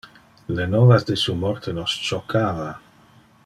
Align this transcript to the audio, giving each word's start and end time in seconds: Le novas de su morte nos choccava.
Le 0.59 0.65
novas 0.65 1.05
de 1.09 1.15
su 1.25 1.35
morte 1.43 1.73
nos 1.77 1.95
choccava. 2.09 2.69